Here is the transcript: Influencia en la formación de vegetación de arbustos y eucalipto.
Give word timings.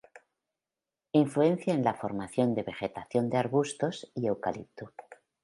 Influencia 1.11 1.75
en 1.75 1.83
la 1.83 1.93
formación 1.93 2.55
de 2.55 2.63
vegetación 2.63 3.29
de 3.29 3.37
arbustos 3.37 4.09
y 4.15 4.25
eucalipto. 4.25 4.91